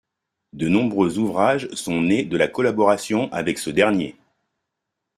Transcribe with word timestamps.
De 0.53 0.67
nombreux 0.67 1.19
ouvrages 1.19 1.67
sont 1.75 2.01
nés 2.01 2.23
de 2.25 2.35
la 2.35 2.47
collaboration 2.47 3.31
avec 3.31 3.59
ce 3.59 3.69
dernier. 3.69 4.15